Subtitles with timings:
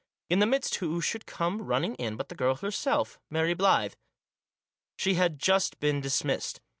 [0.31, 3.93] In the midst who should come running in but the girl herself— Mary Blyth.
[4.97, 6.59] She had just been dismissed.